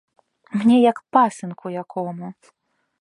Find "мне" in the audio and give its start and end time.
0.61-0.77